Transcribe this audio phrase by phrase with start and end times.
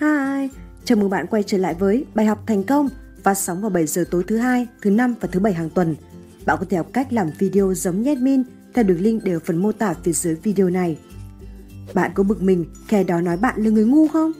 [0.00, 0.48] Hi,
[0.84, 2.88] chào mừng bạn quay trở lại với bài học thành công
[3.22, 5.96] phát sóng vào 7 giờ tối thứ hai, thứ năm và thứ bảy hàng tuần.
[6.46, 8.42] Bạn có thể học cách làm video giống như min
[8.74, 10.98] theo đường link đều ở phần mô tả phía dưới video này.
[11.94, 14.32] Bạn có bực mình khi đó nói bạn là người ngu không?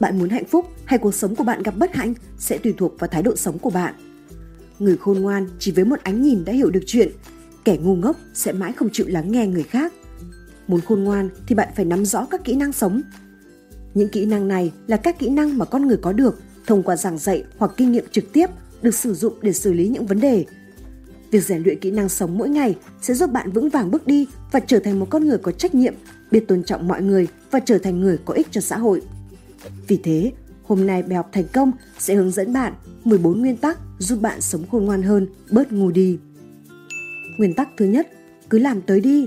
[0.00, 2.94] Bạn muốn hạnh phúc hay cuộc sống của bạn gặp bất hạnh sẽ tùy thuộc
[2.98, 3.94] vào thái độ sống của bạn.
[4.78, 7.08] Người khôn ngoan chỉ với một ánh nhìn đã hiểu được chuyện,
[7.64, 9.92] kẻ ngu ngốc sẽ mãi không chịu lắng nghe người khác.
[10.68, 13.02] Muốn khôn ngoan thì bạn phải nắm rõ các kỹ năng sống.
[13.94, 16.96] Những kỹ năng này là các kỹ năng mà con người có được thông qua
[16.96, 18.46] giảng dạy hoặc kinh nghiệm trực tiếp
[18.82, 20.44] được sử dụng để xử lý những vấn đề.
[21.30, 24.26] Việc rèn luyện kỹ năng sống mỗi ngày sẽ giúp bạn vững vàng bước đi
[24.52, 25.94] và trở thành một con người có trách nhiệm,
[26.30, 29.02] biết tôn trọng mọi người và trở thành người có ích cho xã hội.
[29.88, 32.72] Vì thế, hôm nay bài học thành công sẽ hướng dẫn bạn
[33.04, 36.18] 14 nguyên tắc giúp bạn sống khôn ngoan hơn, bớt ngu đi.
[37.38, 38.08] Nguyên tắc thứ nhất,
[38.50, 39.26] cứ làm tới đi.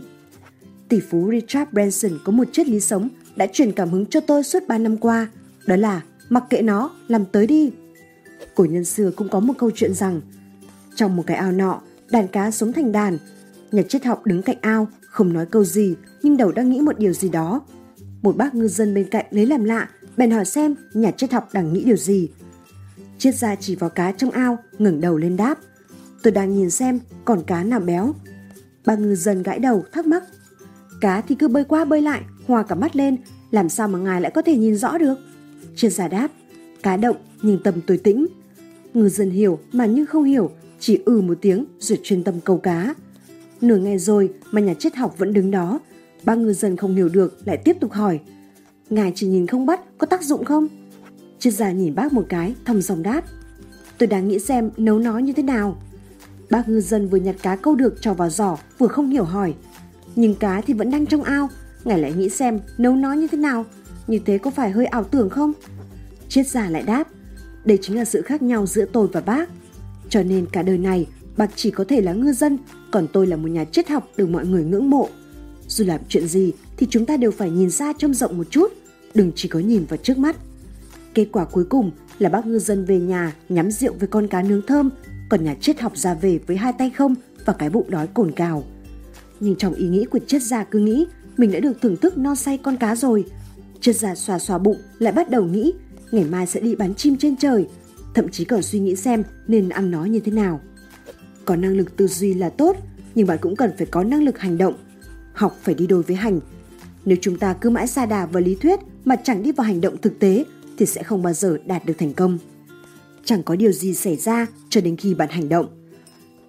[0.89, 4.43] Tỷ phú Richard Branson có một triết lý sống đã truyền cảm hứng cho tôi
[4.43, 5.27] suốt 3 năm qua,
[5.65, 7.71] đó là mặc kệ nó, làm tới đi.
[8.55, 10.21] Cổ nhân xưa cũng có một câu chuyện rằng,
[10.95, 13.17] trong một cái ao nọ, đàn cá sống thành đàn.
[13.71, 16.99] Nhà triết học đứng cạnh ao, không nói câu gì, nhưng đầu đang nghĩ một
[16.99, 17.61] điều gì đó.
[18.21, 21.49] Một bác ngư dân bên cạnh lấy làm lạ, bèn hỏi xem nhà triết học
[21.53, 22.29] đang nghĩ điều gì.
[23.17, 25.59] Triết gia chỉ vào cá trong ao, ngẩng đầu lên đáp.
[26.23, 28.13] Tôi đang nhìn xem còn cá nào béo.
[28.85, 30.23] Ba ngư dân gãi đầu thắc mắc.
[31.01, 33.17] Cá thì cứ bơi qua bơi lại, Hoa cả mắt lên,
[33.51, 35.15] làm sao mà ngài lại có thể nhìn rõ được?
[35.75, 36.27] Chuyên gia đáp,
[36.83, 38.27] cá động nhưng tâm tôi tĩnh.
[38.93, 42.57] Ngư dân hiểu mà nhưng không hiểu, chỉ ừ một tiếng rồi chuyên tâm câu
[42.57, 42.93] cá.
[43.61, 45.79] Nửa ngày rồi mà nhà triết học vẫn đứng đó.
[46.23, 48.19] Ba ngư dân không hiểu được lại tiếp tục hỏi.
[48.89, 50.67] Ngài chỉ nhìn không bắt có tác dụng không?
[51.39, 53.21] Triết gia nhìn bác một cái thầm dòng đáp.
[53.97, 55.81] Tôi đang nghĩ xem nấu nó như thế nào.
[56.49, 59.53] Bác ngư dân vừa nhặt cá câu được cho vào giỏ vừa không hiểu hỏi.
[60.15, 61.49] Nhưng cá thì vẫn đang trong ao.
[61.85, 63.65] Ngài lại nghĩ xem nấu nó như thế nào.
[64.07, 65.53] Như thế có phải hơi ảo tưởng không?
[66.29, 67.07] Triết giả lại đáp.
[67.65, 69.49] Đây chính là sự khác nhau giữa tôi và bác.
[70.09, 72.57] Cho nên cả đời này, bác chỉ có thể là ngư dân,
[72.91, 75.09] còn tôi là một nhà triết học được mọi người ngưỡng mộ.
[75.67, 78.73] Dù làm chuyện gì thì chúng ta đều phải nhìn xa trông rộng một chút,
[79.13, 80.35] đừng chỉ có nhìn vào trước mắt.
[81.13, 84.41] Kết quả cuối cùng là bác ngư dân về nhà nhắm rượu với con cá
[84.41, 84.89] nướng thơm,
[85.29, 87.15] còn nhà triết học ra về với hai tay không
[87.45, 88.63] và cái bụng đói cồn cào.
[89.39, 91.05] Nhưng trong ý nghĩ của triết gia cứ nghĩ
[91.37, 93.25] mình đã được thưởng thức no say con cá rồi.
[93.81, 95.73] Triết gia xòa xòa bụng lại bắt đầu nghĩ
[96.11, 97.67] ngày mai sẽ đi bắn chim trên trời,
[98.13, 100.59] thậm chí còn suy nghĩ xem nên ăn nó như thế nào.
[101.45, 102.77] Có năng lực tư duy là tốt,
[103.15, 104.73] nhưng bạn cũng cần phải có năng lực hành động.
[105.33, 106.39] Học phải đi đôi với hành.
[107.05, 109.81] Nếu chúng ta cứ mãi xa đà vào lý thuyết mà chẳng đi vào hành
[109.81, 110.45] động thực tế
[110.77, 112.37] thì sẽ không bao giờ đạt được thành công.
[113.25, 115.67] Chẳng có điều gì xảy ra cho đến khi bạn hành động.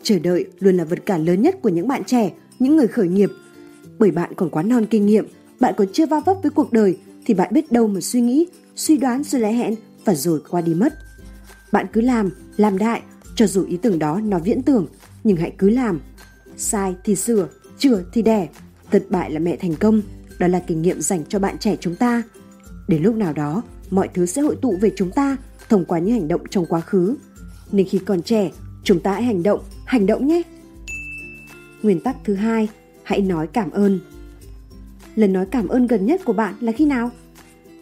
[0.02, 3.08] Chờ đợi luôn là vật cản lớn nhất của những bạn trẻ, những người khởi
[3.08, 3.30] nghiệp.
[3.98, 5.26] Bởi bạn còn quá non kinh nghiệm,
[5.60, 8.46] bạn còn chưa va vấp với cuộc đời thì bạn biết đâu mà suy nghĩ,
[8.76, 9.74] suy đoán rồi lại hẹn
[10.04, 10.94] và rồi qua đi mất.
[11.72, 13.02] Bạn cứ làm, làm đại,
[13.36, 14.86] cho dù ý tưởng đó nó viễn tưởng,
[15.24, 16.00] nhưng hãy cứ làm.
[16.56, 17.48] Sai thì sửa,
[17.78, 18.48] chừa thì đẻ,
[18.90, 20.02] thất bại là mẹ thành công,
[20.38, 22.22] đó là kinh nghiệm dành cho bạn trẻ chúng ta.
[22.88, 25.36] Đến lúc nào đó, mọi thứ sẽ hội tụ về chúng ta
[25.68, 27.16] thông qua những hành động trong quá khứ.
[27.72, 28.50] Nên khi còn trẻ,
[28.84, 30.42] chúng ta hãy hành động, hành động nhé.
[31.82, 32.68] Nguyên tắc thứ hai,
[33.06, 34.00] hãy nói cảm ơn.
[35.16, 37.10] Lần nói cảm ơn gần nhất của bạn là khi nào?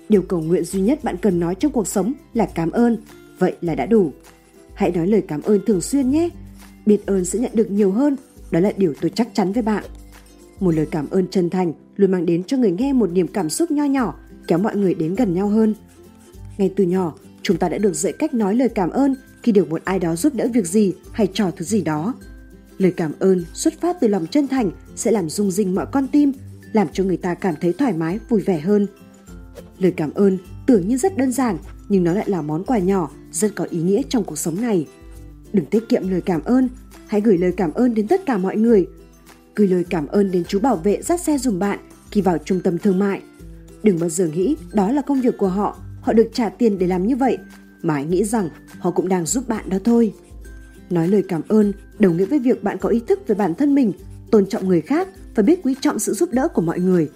[0.09, 2.97] Điều cầu nguyện duy nhất bạn cần nói trong cuộc sống là cảm ơn,
[3.39, 4.12] vậy là đã đủ.
[4.75, 6.29] Hãy nói lời cảm ơn thường xuyên nhé.
[6.87, 8.17] Biết ơn sẽ nhận được nhiều hơn,
[8.51, 9.85] đó là điều tôi chắc chắn với bạn.
[10.61, 13.51] Một lời cảm ơn chân thành luôn mang đến cho người nghe một niềm cảm
[13.51, 14.15] xúc nho nhỏ,
[14.49, 15.75] kéo mọi người đến gần nhau hơn.
[16.59, 19.71] Ngay từ nhỏ, chúng ta đã được dạy cách nói lời cảm ơn khi được
[19.71, 22.15] một ai đó giúp đỡ việc gì hay trò thứ gì đó.
[22.79, 26.09] Lời cảm ơn xuất phát từ lòng chân thành sẽ làm rung rinh mọi con
[26.09, 26.33] tim,
[26.73, 28.87] làm cho người ta cảm thấy thoải mái, vui vẻ hơn.
[29.79, 31.57] Lời cảm ơn tưởng như rất đơn giản,
[31.89, 34.87] nhưng nó lại là món quà nhỏ rất có ý nghĩa trong cuộc sống này.
[35.53, 36.69] Đừng tiết kiệm lời cảm ơn,
[37.07, 38.87] hãy gửi lời cảm ơn đến tất cả mọi người.
[39.55, 41.79] Gửi lời cảm ơn đến chú bảo vệ dắt xe dùm bạn
[42.11, 43.23] khi vào trung tâm thương mại.
[43.82, 46.87] Đừng bao giờ nghĩ đó là công việc của họ, họ được trả tiền để
[46.87, 47.38] làm như vậy,
[47.82, 48.49] mà hãy nghĩ rằng
[48.79, 50.12] họ cũng đang giúp bạn đó thôi.
[50.91, 53.75] Nói lời cảm ơn đồng nghĩa với việc bạn có ý thức về bản thân
[53.75, 53.93] mình,
[54.31, 57.11] tôn trọng người khác và biết quý trọng sự giúp đỡ của mọi người.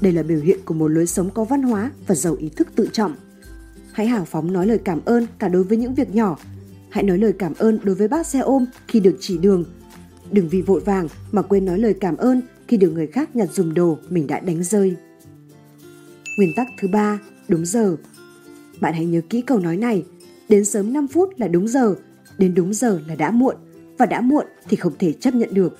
[0.00, 2.68] Đây là biểu hiện của một lối sống có văn hóa và giàu ý thức
[2.74, 3.14] tự trọng.
[3.92, 6.38] Hãy hào phóng nói lời cảm ơn cả đối với những việc nhỏ.
[6.90, 9.64] Hãy nói lời cảm ơn đối với bác xe ôm khi được chỉ đường.
[10.30, 13.48] Đừng vì vội vàng mà quên nói lời cảm ơn khi được người khác nhặt
[13.52, 14.96] dùm đồ mình đã đánh rơi.
[16.38, 17.18] Nguyên tắc thứ ba,
[17.48, 17.96] đúng giờ.
[18.80, 20.04] Bạn hãy nhớ kỹ câu nói này,
[20.48, 21.94] đến sớm 5 phút là đúng giờ,
[22.38, 23.56] đến đúng giờ là đã muộn,
[23.98, 25.78] và đã muộn thì không thể chấp nhận được.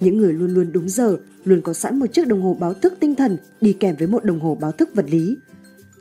[0.00, 2.94] Những người luôn luôn đúng giờ, luôn có sẵn một chiếc đồng hồ báo thức
[3.00, 5.36] tinh thần đi kèm với một đồng hồ báo thức vật lý.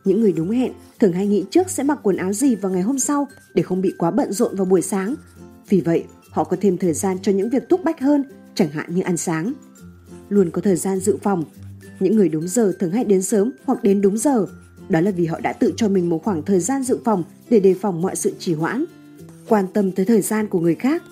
[0.06, 2.82] Những người đúng hẹn thường hay nghĩ trước sẽ mặc quần áo gì vào ngày
[2.82, 5.16] hôm sau để không bị quá bận rộn vào buổi sáng.
[5.70, 8.24] Vì vậy, họ có thêm thời gian cho những việc túc bách hơn,
[8.56, 9.54] chẳng hạn như ăn sáng.
[10.30, 11.44] Luôn có thời gian dự phòng.
[12.00, 14.46] Những người đúng giờ thường hay đến sớm hoặc đến đúng giờ.
[14.90, 17.60] Đó là vì họ đã tự cho mình một khoảng thời gian dự phòng để
[17.60, 18.86] đề phòng mọi sự trì hoãn.
[19.50, 21.04] Quan tâm tới thời gian của người khác.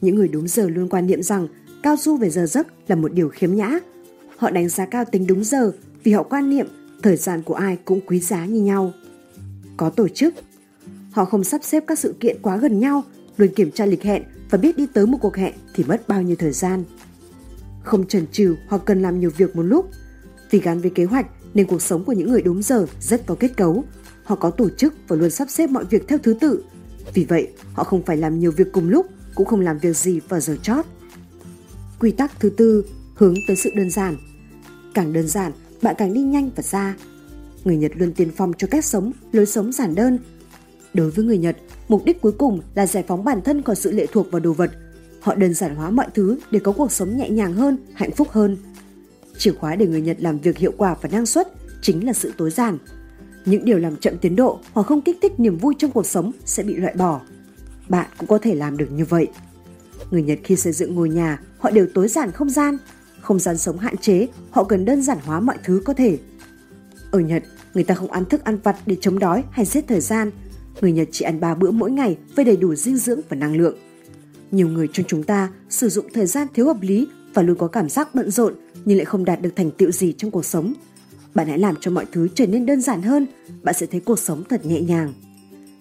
[0.00, 1.48] Những người đúng giờ luôn quan niệm rằng
[1.82, 3.78] cao su về giờ giấc là một điều khiếm nhã.
[4.36, 5.72] Họ đánh giá cao tính đúng giờ
[6.02, 6.66] vì họ quan niệm
[7.02, 8.92] thời gian của ai cũng quý giá như nhau.
[9.76, 10.34] Có tổ chức.
[11.10, 13.02] Họ không sắp xếp các sự kiện quá gần nhau,
[13.36, 16.22] luôn kiểm tra lịch hẹn và biết đi tới một cuộc hẹn thì mất bao
[16.22, 16.84] nhiêu thời gian.
[17.82, 19.90] Không chần chừ hoặc cần làm nhiều việc một lúc.
[20.50, 23.34] Vì gắn với kế hoạch nên cuộc sống của những người đúng giờ rất có
[23.40, 23.84] kết cấu.
[24.24, 26.62] Họ có tổ chức và luôn sắp xếp mọi việc theo thứ tự.
[27.14, 30.20] Vì vậy, họ không phải làm nhiều việc cùng lúc, cũng không làm việc gì
[30.28, 30.84] vào giờ chót.
[31.98, 32.84] Quy tắc thứ tư,
[33.14, 34.16] hướng tới sự đơn giản.
[34.94, 35.52] Càng đơn giản,
[35.82, 36.94] bạn càng đi nhanh và xa.
[37.64, 40.18] Người Nhật luôn tiên phong cho cách sống, lối sống giản đơn.
[40.94, 41.56] Đối với người Nhật,
[41.88, 44.52] mục đích cuối cùng là giải phóng bản thân khỏi sự lệ thuộc vào đồ
[44.52, 44.70] vật.
[45.20, 48.28] Họ đơn giản hóa mọi thứ để có cuộc sống nhẹ nhàng hơn, hạnh phúc
[48.30, 48.56] hơn.
[49.38, 51.48] Chìa khóa để người Nhật làm việc hiệu quả và năng suất
[51.82, 52.78] chính là sự tối giản.
[53.46, 56.32] Những điều làm chậm tiến độ hoặc không kích thích niềm vui trong cuộc sống
[56.44, 57.20] sẽ bị loại bỏ.
[57.88, 59.28] Bạn cũng có thể làm được như vậy.
[60.10, 62.76] Người Nhật khi xây dựng ngôi nhà, họ đều tối giản không gian,
[63.20, 66.18] không gian sống hạn chế, họ cần đơn giản hóa mọi thứ có thể.
[67.10, 67.42] Ở Nhật,
[67.74, 70.30] người ta không ăn thức ăn vặt để chống đói hay giết thời gian.
[70.80, 73.56] Người Nhật chỉ ăn 3 bữa mỗi ngày với đầy đủ dinh dưỡng và năng
[73.56, 73.78] lượng.
[74.50, 77.66] Nhiều người trong chúng ta sử dụng thời gian thiếu hợp lý và luôn có
[77.66, 78.54] cảm giác bận rộn
[78.84, 80.74] nhưng lại không đạt được thành tựu gì trong cuộc sống.
[81.34, 83.26] Bạn hãy làm cho mọi thứ trở nên đơn giản hơn,
[83.62, 85.12] bạn sẽ thấy cuộc sống thật nhẹ nhàng.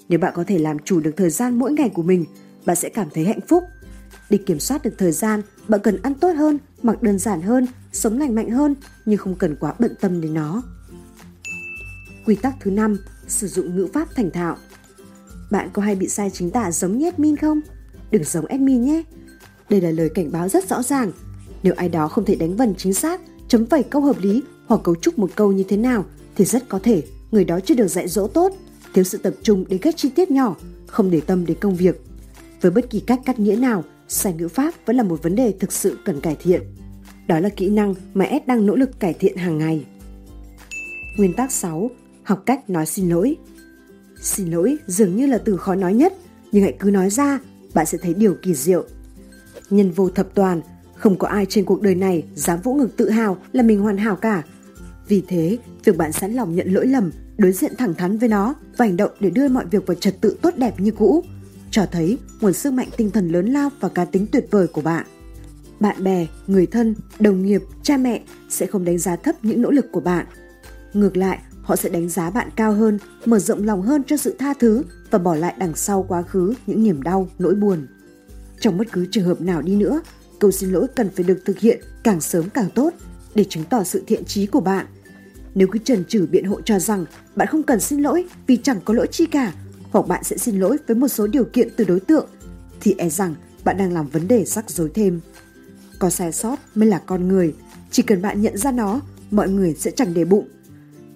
[0.09, 2.25] Nếu bạn có thể làm chủ được thời gian mỗi ngày của mình,
[2.65, 3.63] bạn sẽ cảm thấy hạnh phúc.
[4.29, 7.67] Để kiểm soát được thời gian, bạn cần ăn tốt hơn mặc đơn giản hơn,
[7.91, 10.61] sống lành mạnh hơn nhưng không cần quá bận tâm đến nó.
[12.25, 12.97] Quy tắc thứ năm,
[13.27, 14.57] sử dụng ngữ pháp thành thạo.
[15.51, 17.59] Bạn có hay bị sai chính tả giống như admin không?
[18.11, 19.03] Đừng giống admin nhé.
[19.69, 21.11] Đây là lời cảnh báo rất rõ ràng.
[21.63, 24.81] Nếu ai đó không thể đánh vần chính xác, chấm phẩy câu hợp lý hoặc
[24.83, 26.05] cấu trúc một câu như thế nào
[26.35, 28.51] thì rất có thể người đó chưa được dạy dỗ tốt,
[28.93, 30.55] thiếu sự tập trung đến các chi tiết nhỏ,
[30.87, 32.01] không để tâm đến công việc.
[32.61, 35.53] Với bất kỳ cách cắt nghĩa nào, sai ngữ pháp vẫn là một vấn đề
[35.59, 36.61] thực sự cần cải thiện.
[37.27, 39.85] Đó là kỹ năng mà S đang nỗ lực cải thiện hàng ngày.
[41.17, 41.89] Nguyên tắc 6.
[42.23, 43.37] Học cách nói xin lỗi.
[44.21, 46.13] Xin lỗi dường như là từ khó nói nhất,
[46.51, 47.39] nhưng hãy cứ nói ra,
[47.73, 48.85] bạn sẽ thấy điều kỳ diệu.
[49.69, 50.61] Nhân vô thập toàn,
[51.03, 53.97] không có ai trên cuộc đời này dám vỗ ngực tự hào là mình hoàn
[53.97, 54.43] hảo cả.
[55.07, 58.55] Vì thế, việc bạn sẵn lòng nhận lỗi lầm, đối diện thẳng thắn với nó
[58.77, 61.23] và hành động để đưa mọi việc vào trật tự tốt đẹp như cũ
[61.71, 64.81] cho thấy nguồn sức mạnh tinh thần lớn lao và cá tính tuyệt vời của
[64.81, 65.05] bạn.
[65.79, 69.71] Bạn bè, người thân, đồng nghiệp, cha mẹ sẽ không đánh giá thấp những nỗ
[69.71, 70.25] lực của bạn.
[70.93, 74.35] Ngược lại, họ sẽ đánh giá bạn cao hơn, mở rộng lòng hơn cho sự
[74.39, 77.87] tha thứ và bỏ lại đằng sau quá khứ những niềm đau, nỗi buồn.
[78.59, 80.01] Trong bất cứ trường hợp nào đi nữa,
[80.43, 82.93] câu xin lỗi cần phải được thực hiện càng sớm càng tốt
[83.35, 84.85] để chứng tỏ sự thiện trí của bạn.
[85.55, 87.05] Nếu cứ trần trừ biện hộ cho rằng
[87.35, 89.53] bạn không cần xin lỗi vì chẳng có lỗi chi cả
[89.91, 92.27] hoặc bạn sẽ xin lỗi với một số điều kiện từ đối tượng,
[92.81, 95.19] thì e rằng bạn đang làm vấn đề rắc rối thêm.
[95.99, 97.53] Có sai sót mới là con người,
[97.91, 99.01] chỉ cần bạn nhận ra nó,
[99.31, 100.47] mọi người sẽ chẳng để bụng.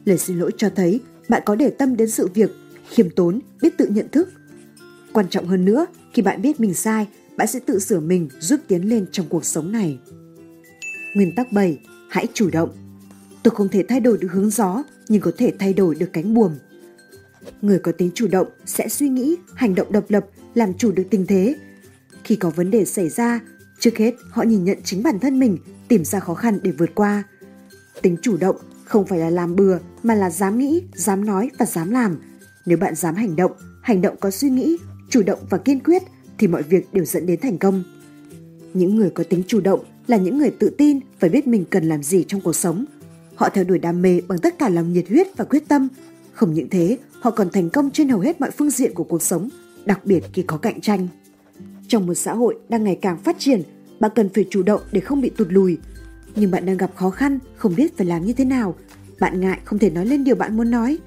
[0.05, 0.99] Lời xin lỗi cho thấy
[1.29, 2.51] bạn có để tâm đến sự việc,
[2.89, 4.29] khiêm tốn, biết tự nhận thức.
[5.13, 8.59] Quan trọng hơn nữa, khi bạn biết mình sai, bạn sẽ tự sửa mình giúp
[8.67, 9.99] tiến lên trong cuộc sống này.
[11.15, 11.79] Nguyên tắc 7.
[12.09, 12.69] Hãy chủ động.
[13.43, 16.33] Tôi không thể thay đổi được hướng gió, nhưng có thể thay đổi được cánh
[16.33, 16.55] buồm.
[17.61, 21.03] Người có tính chủ động sẽ suy nghĩ, hành động độc lập, làm chủ được
[21.09, 21.55] tình thế.
[22.23, 23.39] Khi có vấn đề xảy ra,
[23.79, 26.89] trước hết họ nhìn nhận chính bản thân mình, tìm ra khó khăn để vượt
[26.95, 27.23] qua.
[28.01, 31.65] Tính chủ động không phải là làm bừa mà là dám nghĩ, dám nói và
[31.65, 32.17] dám làm.
[32.65, 33.51] Nếu bạn dám hành động,
[33.81, 34.77] hành động có suy nghĩ,
[35.09, 36.03] chủ động và kiên quyết
[36.37, 37.83] thì mọi việc đều dẫn đến thành công.
[38.73, 41.89] Những người có tính chủ động là những người tự tin và biết mình cần
[41.89, 42.85] làm gì trong cuộc sống.
[43.35, 45.87] Họ theo đuổi đam mê bằng tất cả lòng nhiệt huyết và quyết tâm.
[46.33, 49.21] Không những thế, họ còn thành công trên hầu hết mọi phương diện của cuộc
[49.21, 49.49] sống,
[49.85, 51.07] đặc biệt khi có cạnh tranh.
[51.87, 53.61] Trong một xã hội đang ngày càng phát triển,
[53.99, 55.77] bạn cần phải chủ động để không bị tụt lùi.
[56.35, 58.75] Nhưng bạn đang gặp khó khăn, không biết phải làm như thế nào.
[59.19, 60.97] Bạn ngại không thể nói lên điều bạn muốn nói.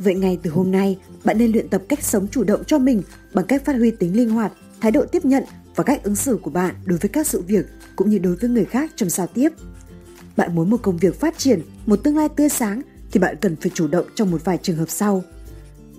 [0.00, 3.02] Vậy ngay từ hôm nay, bạn nên luyện tập cách sống chủ động cho mình
[3.34, 5.44] bằng cách phát huy tính linh hoạt, thái độ tiếp nhận
[5.76, 7.66] và cách ứng xử của bạn đối với các sự việc
[7.96, 9.48] cũng như đối với người khác trong giao tiếp.
[10.36, 13.56] Bạn muốn một công việc phát triển, một tương lai tươi sáng thì bạn cần
[13.56, 15.22] phải chủ động trong một vài trường hợp sau.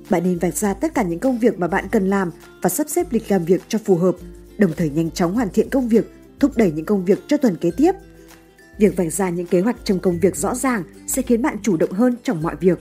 [0.09, 2.31] Bạn nên vạch ra tất cả những công việc mà bạn cần làm
[2.61, 4.15] và sắp xếp lịch làm việc cho phù hợp,
[4.57, 7.55] đồng thời nhanh chóng hoàn thiện công việc, thúc đẩy những công việc cho tuần
[7.55, 7.91] kế tiếp.
[8.77, 11.77] Việc vạch ra những kế hoạch trong công việc rõ ràng sẽ khiến bạn chủ
[11.77, 12.79] động hơn trong mọi việc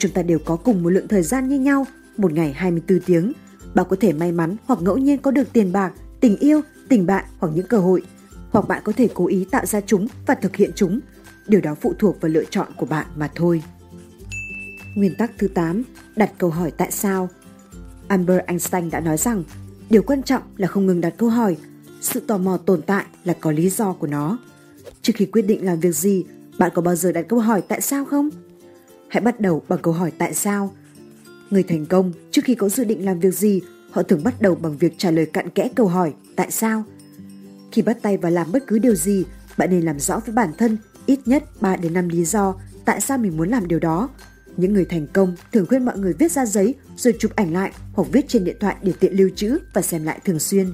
[0.00, 3.32] chúng ta đều có cùng một lượng thời gian như nhau, một ngày 24 tiếng.
[3.74, 7.06] Bạn có thể may mắn hoặc ngẫu nhiên có được tiền bạc, tình yêu, tình
[7.06, 8.02] bạn hoặc những cơ hội.
[8.50, 11.00] Hoặc bạn có thể cố ý tạo ra chúng và thực hiện chúng.
[11.46, 13.62] Điều đó phụ thuộc vào lựa chọn của bạn mà thôi.
[14.96, 15.82] Nguyên tắc thứ 8,
[16.16, 17.28] đặt câu hỏi tại sao.
[18.08, 19.44] Albert Einstein đã nói rằng,
[19.90, 21.56] điều quan trọng là không ngừng đặt câu hỏi,
[22.00, 24.38] sự tò mò tồn tại là có lý do của nó.
[25.02, 26.24] Trước khi quyết định làm việc gì,
[26.58, 28.30] bạn có bao giờ đặt câu hỏi tại sao không?
[29.10, 30.74] Hãy bắt đầu bằng câu hỏi tại sao.
[31.50, 34.54] Người thành công trước khi có dự định làm việc gì, họ thường bắt đầu
[34.54, 36.84] bằng việc trả lời cặn kẽ câu hỏi tại sao.
[37.72, 39.24] Khi bắt tay vào làm bất cứ điều gì,
[39.56, 43.00] bạn nên làm rõ với bản thân ít nhất 3 đến 5 lý do tại
[43.00, 44.08] sao mình muốn làm điều đó.
[44.56, 47.72] Những người thành công thường khuyên mọi người viết ra giấy rồi chụp ảnh lại
[47.92, 50.72] hoặc viết trên điện thoại để tiện lưu trữ và xem lại thường xuyên.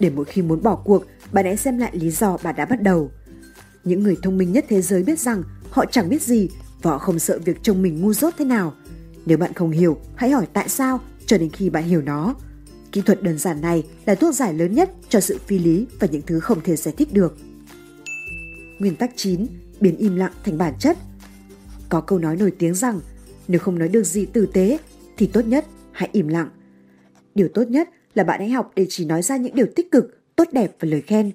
[0.00, 2.82] Để mỗi khi muốn bỏ cuộc, bạn hãy xem lại lý do bạn đã bắt
[2.82, 3.10] đầu.
[3.84, 6.48] Những người thông minh nhất thế giới biết rằng họ chẳng biết gì
[6.82, 8.74] và họ không sợ việc chồng mình ngu dốt thế nào.
[9.26, 12.34] Nếu bạn không hiểu, hãy hỏi tại sao cho đến khi bạn hiểu nó.
[12.92, 16.08] Kỹ thuật đơn giản này là thuốc giải lớn nhất cho sự phi lý và
[16.10, 17.36] những thứ không thể giải thích được.
[18.78, 19.46] Nguyên tắc 9.
[19.80, 20.98] Biến im lặng thành bản chất.
[21.88, 23.00] Có câu nói nổi tiếng rằng
[23.48, 24.78] nếu không nói được gì tử tế
[25.16, 26.48] thì tốt nhất hãy im lặng.
[27.34, 30.20] Điều tốt nhất là bạn hãy học để chỉ nói ra những điều tích cực,
[30.36, 31.30] tốt đẹp và lời khen.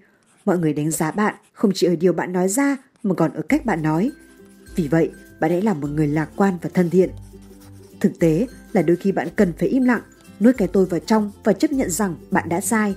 [0.46, 3.42] Mọi người đánh giá bạn không chỉ ở điều bạn nói ra mà còn ở
[3.42, 4.12] cách bạn nói.
[4.76, 5.12] Vì vậy,
[5.44, 7.10] bạn hãy là một người lạc quan và thân thiện.
[8.00, 10.02] Thực tế là đôi khi bạn cần phải im lặng,
[10.40, 12.96] nuốt cái tôi vào trong và chấp nhận rằng bạn đã sai.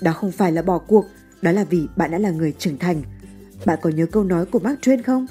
[0.00, 1.04] Đó không phải là bỏ cuộc,
[1.42, 3.02] đó là vì bạn đã là người trưởng thành.
[3.66, 5.26] Bạn có nhớ câu nói của Mark Twain không?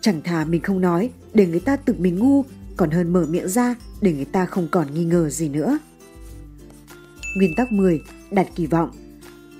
[0.00, 2.44] Chẳng thà mình không nói để người ta tự mình ngu,
[2.76, 5.78] còn hơn mở miệng ra để người ta không còn nghi ngờ gì nữa.
[7.36, 8.00] Nguyên tắc 10.
[8.30, 8.90] Đặt kỳ vọng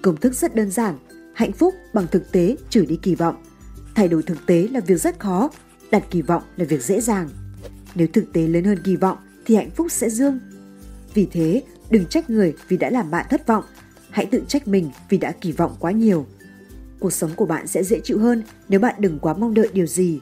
[0.03, 0.99] Công thức rất đơn giản,
[1.35, 3.37] hạnh phúc bằng thực tế trừ đi kỳ vọng.
[3.95, 5.51] Thay đổi thực tế là việc rất khó,
[5.91, 7.29] đặt kỳ vọng là việc dễ dàng.
[7.95, 10.39] Nếu thực tế lớn hơn kỳ vọng thì hạnh phúc sẽ dương.
[11.15, 13.65] Vì thế, đừng trách người vì đã làm bạn thất vọng,
[14.11, 16.27] hãy tự trách mình vì đã kỳ vọng quá nhiều.
[17.01, 19.87] Cuộc sống của bạn sẽ dễ chịu hơn nếu bạn đừng quá mong đợi điều
[19.87, 20.21] gì.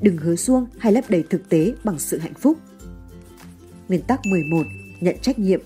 [0.00, 2.58] Đừng hứa xuông hay lấp đầy thực tế bằng sự hạnh phúc.
[3.88, 4.62] Nguyên tắc 11.
[5.00, 5.60] Nhận trách nhiệm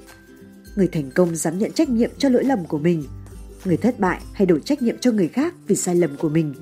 [0.76, 3.04] Người thành công dám nhận trách nhiệm cho lỗi lầm của mình.
[3.64, 6.54] Người thất bại hay đổ trách nhiệm cho người khác vì sai lầm của mình.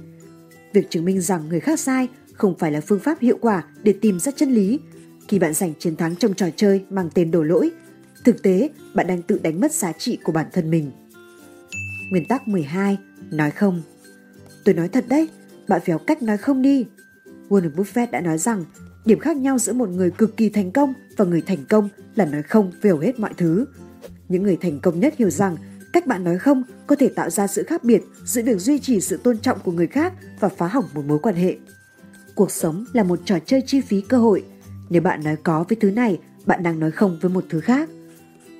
[0.73, 3.95] Việc chứng minh rằng người khác sai không phải là phương pháp hiệu quả để
[4.01, 4.81] tìm ra chân lý.
[5.29, 7.71] Khi bạn giành chiến thắng trong trò chơi mang tên đổ lỗi,
[8.25, 10.91] thực tế bạn đang tự đánh mất giá trị của bản thân mình.
[12.11, 12.99] Nguyên tắc 12.
[13.31, 13.83] Nói không
[14.65, 15.29] Tôi nói thật đấy,
[15.69, 16.87] bạn phải học cách nói không đi.
[17.49, 18.65] Warren Buffett đã nói rằng
[19.05, 22.25] điểm khác nhau giữa một người cực kỳ thành công và người thành công là
[22.25, 23.65] nói không về hầu hết mọi thứ.
[24.29, 25.57] Những người thành công nhất hiểu rằng
[25.93, 29.01] cách bạn nói không có thể tạo ra sự khác biệt giữa việc duy trì
[29.01, 31.57] sự tôn trọng của người khác và phá hỏng một mối quan hệ.
[32.35, 34.45] Cuộc sống là một trò chơi chi phí cơ hội.
[34.91, 37.89] Nếu bạn nói có với thứ này, bạn đang nói không với một thứ khác.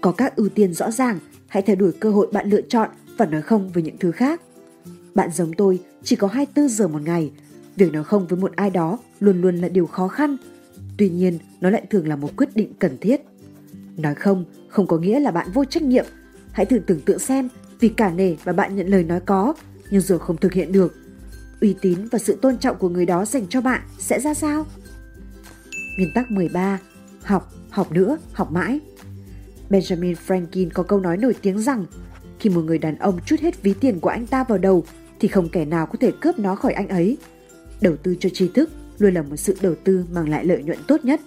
[0.01, 3.27] Có các ưu tiên rõ ràng, hãy theo đuổi cơ hội bạn lựa chọn và
[3.27, 4.41] nói không với những thứ khác.
[5.15, 7.31] Bạn giống tôi, chỉ có 24 giờ một ngày.
[7.77, 10.37] Việc nói không với một ai đó luôn luôn là điều khó khăn.
[10.97, 13.21] Tuy nhiên, nó lại thường là một quyết định cần thiết.
[13.97, 16.05] Nói không không có nghĩa là bạn vô trách nhiệm.
[16.53, 17.49] Hãy thử tưởng tượng xem,
[17.81, 19.55] vì cả nể mà bạn nhận lời nói có,
[19.91, 21.04] nhưng rồi không thực hiện được.
[21.61, 24.67] Uy tín và sự tôn trọng của người đó dành cho bạn sẽ ra sao?
[25.97, 26.79] Nguyên tắc 13.
[27.23, 28.81] Học, học nữa, học mãi.
[29.71, 31.85] Benjamin Franklin có câu nói nổi tiếng rằng
[32.39, 34.85] khi một người đàn ông chút hết ví tiền của anh ta vào đầu
[35.21, 37.17] thì không kẻ nào có thể cướp nó khỏi anh ấy.
[37.81, 40.79] Đầu tư cho tri thức luôn là một sự đầu tư mang lại lợi nhuận
[40.89, 41.21] tốt nhất.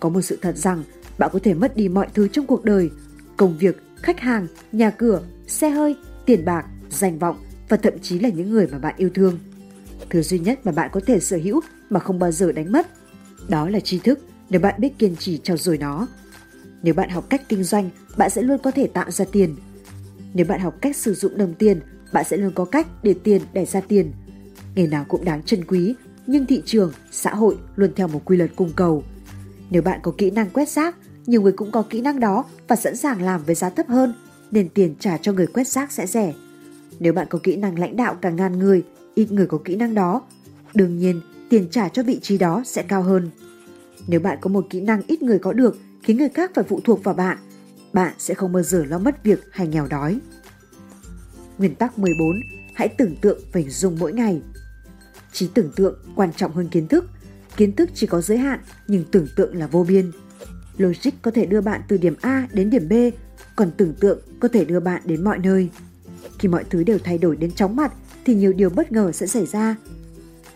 [0.00, 0.82] Có một sự thật rằng
[1.18, 2.90] bạn có thể mất đi mọi thứ trong cuộc đời,
[3.36, 7.36] công việc, khách hàng, nhà cửa, xe hơi, tiền bạc, danh vọng
[7.68, 9.38] và thậm chí là những người mà bạn yêu thương.
[10.10, 11.60] Thứ duy nhất mà bạn có thể sở hữu
[11.90, 12.86] mà không bao giờ đánh mất,
[13.48, 14.18] đó là tri thức
[14.50, 16.06] nếu bạn biết kiên trì trau dồi nó.
[16.82, 19.56] Nếu bạn học cách kinh doanh, bạn sẽ luôn có thể tạo ra tiền.
[20.34, 21.80] Nếu bạn học cách sử dụng đồng tiền,
[22.12, 24.12] bạn sẽ luôn có cách để tiền đẻ ra tiền.
[24.74, 25.94] Nghề nào cũng đáng trân quý,
[26.26, 29.04] nhưng thị trường, xã hội luôn theo một quy luật cung cầu.
[29.70, 30.96] Nếu bạn có kỹ năng quét rác,
[31.26, 34.14] nhiều người cũng có kỹ năng đó và sẵn sàng làm với giá thấp hơn,
[34.50, 36.34] nên tiền trả cho người quét rác sẽ rẻ.
[37.00, 39.94] Nếu bạn có kỹ năng lãnh đạo cả ngàn người, ít người có kỹ năng
[39.94, 40.22] đó,
[40.74, 43.30] đương nhiên tiền trả cho vị trí đó sẽ cao hơn.
[44.06, 46.80] Nếu bạn có một kỹ năng ít người có được khiến người khác phải phụ
[46.84, 47.38] thuộc vào bạn,
[47.92, 50.20] bạn sẽ không bao giờ lo mất việc hay nghèo đói.
[51.58, 52.40] Nguyên tắc 14.
[52.74, 54.42] Hãy tưởng tượng và hình dung mỗi ngày.
[55.32, 57.04] Trí tưởng tượng quan trọng hơn kiến thức.
[57.56, 60.10] Kiến thức chỉ có giới hạn, nhưng tưởng tượng là vô biên.
[60.76, 62.92] Logic có thể đưa bạn từ điểm A đến điểm B,
[63.56, 65.68] còn tưởng tượng có thể đưa bạn đến mọi nơi.
[66.38, 67.92] Khi mọi thứ đều thay đổi đến chóng mặt
[68.24, 69.76] thì nhiều điều bất ngờ sẽ xảy ra.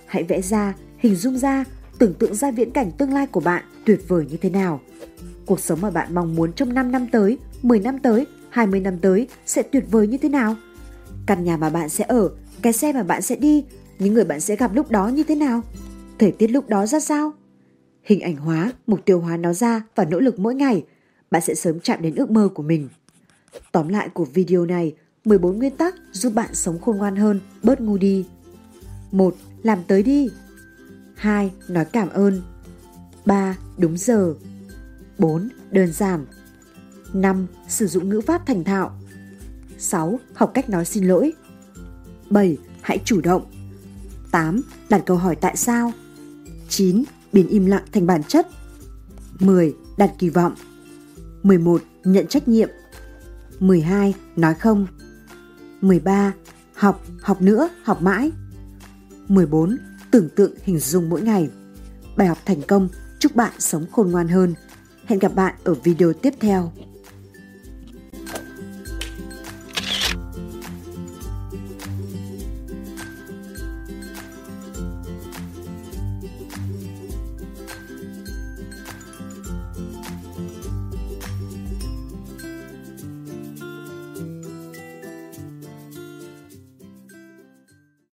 [0.07, 1.65] Hãy vẽ ra, hình dung ra,
[1.99, 4.81] tưởng tượng ra viễn cảnh tương lai của bạn tuyệt vời như thế nào.
[5.47, 8.99] Cuộc sống mà bạn mong muốn trong 5 năm tới, 10 năm tới, 20 năm
[8.99, 10.57] tới sẽ tuyệt vời như thế nào?
[11.27, 12.31] Căn nhà mà bạn sẽ ở,
[12.63, 13.65] cái xe mà bạn sẽ đi,
[13.99, 15.61] những người bạn sẽ gặp lúc đó như thế nào?
[16.19, 17.33] Thời tiết lúc đó ra sao?
[18.03, 20.85] Hình ảnh hóa, mục tiêu hóa nó ra và nỗ lực mỗi ngày,
[21.31, 22.89] bạn sẽ sớm chạm đến ước mơ của mình.
[23.73, 27.81] Tóm lại của video này, 14 nguyên tắc giúp bạn sống khôn ngoan hơn, bớt
[27.81, 28.27] ngu đi.
[29.13, 29.37] 1.
[29.63, 30.29] Làm tới đi.
[31.15, 31.53] 2.
[31.69, 32.43] Nói cảm ơn.
[33.27, 33.57] 3.
[33.79, 34.35] Đúng giờ.
[35.19, 35.49] 4.
[35.71, 36.27] Đơn giản.
[37.13, 37.47] 5.
[37.69, 38.99] Sử dụng ngữ pháp thành thạo.
[39.79, 40.21] 6.
[40.35, 41.33] Học cách nói xin lỗi.
[42.31, 42.59] 7.
[42.81, 43.51] Hãy chủ động.
[44.31, 44.63] 8.
[44.89, 45.93] Đặt câu hỏi tại sao.
[46.69, 47.05] 9.
[47.33, 48.49] Biến im lặng thành bản chất.
[49.41, 49.75] 10.
[49.97, 50.55] Đặt kỳ vọng.
[51.43, 51.83] 11.
[52.05, 52.69] Nhận trách nhiệm.
[53.61, 54.15] 12.
[54.37, 54.87] Nói không.
[55.83, 56.33] 13.
[56.75, 58.31] Học, học nữa, học mãi.
[59.29, 59.79] 14.
[60.11, 61.51] Tưởng tượng hình dung mỗi ngày.
[62.17, 64.55] Bài học thành công chúc bạn sống khôn ngoan hơn.
[65.07, 66.73] Hẹn gặp bạn ở video tiếp theo.